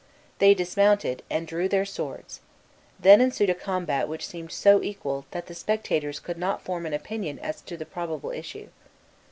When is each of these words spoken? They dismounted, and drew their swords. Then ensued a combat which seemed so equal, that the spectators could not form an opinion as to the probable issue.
They 0.39 0.55
dismounted, 0.55 1.21
and 1.29 1.45
drew 1.45 1.69
their 1.69 1.85
swords. 1.85 2.41
Then 2.99 3.21
ensued 3.21 3.51
a 3.51 3.53
combat 3.53 4.07
which 4.07 4.25
seemed 4.25 4.51
so 4.51 4.81
equal, 4.81 5.27
that 5.29 5.45
the 5.45 5.53
spectators 5.53 6.19
could 6.19 6.39
not 6.39 6.63
form 6.63 6.87
an 6.87 6.93
opinion 6.95 7.37
as 7.37 7.61
to 7.61 7.77
the 7.77 7.85
probable 7.85 8.31
issue. 8.31 8.69